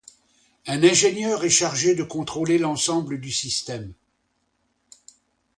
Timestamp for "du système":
3.19-3.93